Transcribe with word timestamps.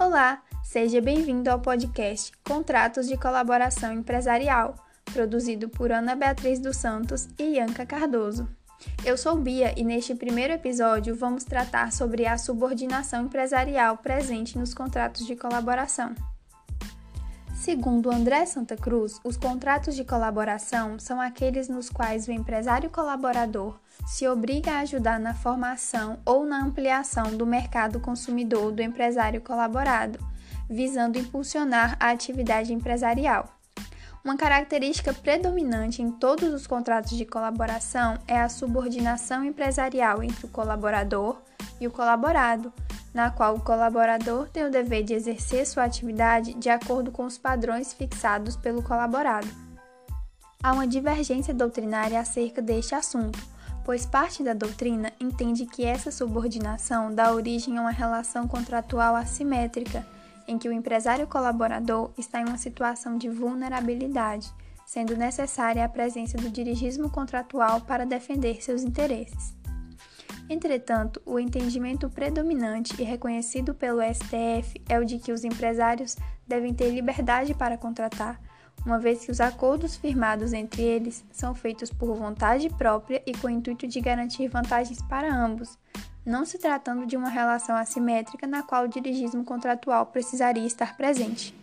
Olá, 0.00 0.40
seja 0.62 1.00
bem-vindo 1.00 1.50
ao 1.50 1.58
podcast 1.58 2.30
Contratos 2.44 3.08
de 3.08 3.16
Colaboração 3.16 3.92
Empresarial, 3.92 4.76
produzido 5.12 5.68
por 5.68 5.90
Ana 5.90 6.14
Beatriz 6.14 6.60
dos 6.60 6.76
Santos 6.76 7.28
e 7.36 7.56
Ianca 7.56 7.84
Cardoso. 7.84 8.48
Eu 9.04 9.18
sou 9.18 9.36
Bia 9.36 9.74
e 9.76 9.82
neste 9.82 10.14
primeiro 10.14 10.52
episódio 10.52 11.16
vamos 11.16 11.42
tratar 11.42 11.90
sobre 11.90 12.26
a 12.26 12.38
subordinação 12.38 13.24
empresarial 13.24 13.96
presente 13.96 14.56
nos 14.56 14.72
contratos 14.72 15.26
de 15.26 15.34
colaboração. 15.34 16.14
Segundo 17.60 18.08
André 18.08 18.46
Santa 18.46 18.76
Cruz, 18.76 19.20
os 19.24 19.36
contratos 19.36 19.96
de 19.96 20.04
colaboração 20.04 20.96
são 20.96 21.20
aqueles 21.20 21.68
nos 21.68 21.90
quais 21.90 22.28
o 22.28 22.32
empresário 22.32 22.88
colaborador 22.88 23.80
se 24.06 24.28
obriga 24.28 24.74
a 24.74 24.78
ajudar 24.78 25.18
na 25.18 25.34
formação 25.34 26.20
ou 26.24 26.46
na 26.46 26.62
ampliação 26.62 27.36
do 27.36 27.44
mercado 27.44 27.98
consumidor 27.98 28.70
do 28.70 28.80
empresário 28.80 29.40
colaborado, 29.40 30.20
visando 30.70 31.18
impulsionar 31.18 31.96
a 31.98 32.10
atividade 32.10 32.72
empresarial. 32.72 33.48
Uma 34.24 34.36
característica 34.36 35.12
predominante 35.12 36.00
em 36.00 36.12
todos 36.12 36.54
os 36.54 36.64
contratos 36.64 37.18
de 37.18 37.26
colaboração 37.26 38.18
é 38.28 38.40
a 38.40 38.48
subordinação 38.48 39.44
empresarial 39.44 40.22
entre 40.22 40.46
o 40.46 40.50
colaborador 40.50 41.42
e 41.80 41.88
o 41.88 41.90
colaborado, 41.90 42.72
na 43.12 43.30
qual 43.30 43.56
o 43.56 43.60
colaborador 43.60 44.48
tem 44.48 44.64
o 44.64 44.70
dever 44.70 45.02
de 45.02 45.14
exercer 45.14 45.66
sua 45.66 45.84
atividade 45.84 46.54
de 46.54 46.68
acordo 46.68 47.10
com 47.10 47.24
os 47.24 47.38
padrões 47.38 47.92
fixados 47.92 48.56
pelo 48.56 48.82
colaborado. 48.82 49.48
Há 50.62 50.72
uma 50.72 50.86
divergência 50.86 51.54
doutrinária 51.54 52.20
acerca 52.20 52.60
deste 52.60 52.94
assunto, 52.94 53.38
pois 53.84 54.04
parte 54.04 54.42
da 54.42 54.52
doutrina 54.52 55.12
entende 55.20 55.64
que 55.66 55.84
essa 55.84 56.10
subordinação 56.10 57.14
dá 57.14 57.32
origem 57.32 57.78
a 57.78 57.80
uma 57.80 57.90
relação 57.90 58.46
contratual 58.46 59.16
assimétrica, 59.16 60.06
em 60.46 60.58
que 60.58 60.68
o 60.68 60.72
empresário 60.72 61.26
colaborador 61.26 62.10
está 62.18 62.40
em 62.40 62.44
uma 62.44 62.58
situação 62.58 63.16
de 63.16 63.28
vulnerabilidade, 63.28 64.52
sendo 64.84 65.16
necessária 65.16 65.84
a 65.84 65.88
presença 65.88 66.36
do 66.38 66.50
dirigismo 66.50 67.10
contratual 67.10 67.82
para 67.82 68.06
defender 68.06 68.62
seus 68.62 68.82
interesses. 68.82 69.57
Entretanto, 70.48 71.20
o 71.26 71.38
entendimento 71.38 72.08
predominante 72.08 72.94
e 73.00 73.04
reconhecido 73.04 73.74
pelo 73.74 74.00
STF 74.00 74.80
é 74.88 74.98
o 74.98 75.04
de 75.04 75.18
que 75.18 75.30
os 75.30 75.44
empresários 75.44 76.16
devem 76.46 76.72
ter 76.72 76.90
liberdade 76.90 77.52
para 77.52 77.76
contratar, 77.76 78.40
uma 78.86 78.98
vez 78.98 79.24
que 79.24 79.30
os 79.30 79.40
acordos 79.40 79.96
firmados 79.96 80.52
entre 80.52 80.80
eles 80.80 81.24
são 81.30 81.54
feitos 81.54 81.92
por 81.92 82.14
vontade 82.14 82.70
própria 82.70 83.22
e 83.26 83.32
com 83.34 83.48
o 83.48 83.50
intuito 83.50 83.86
de 83.86 84.00
garantir 84.00 84.48
vantagens 84.48 85.02
para 85.02 85.34
ambos, 85.34 85.76
não 86.24 86.46
se 86.46 86.58
tratando 86.58 87.06
de 87.06 87.16
uma 87.16 87.28
relação 87.28 87.76
assimétrica 87.76 88.46
na 88.46 88.62
qual 88.62 88.84
o 88.84 88.88
dirigismo 88.88 89.44
contratual 89.44 90.06
precisaria 90.06 90.66
estar 90.66 90.96
presente. 90.96 91.57